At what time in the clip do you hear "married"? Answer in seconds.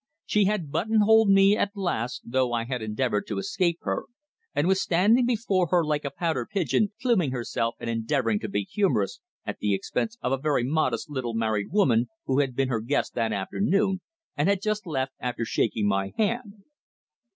11.35-11.67